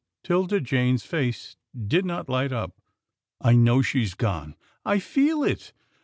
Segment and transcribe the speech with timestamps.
[0.23, 1.57] 'Tilda Jane's face
[1.87, 2.75] did not light up.
[3.39, 4.55] I know she's gone.
[4.83, 5.73] I feel it.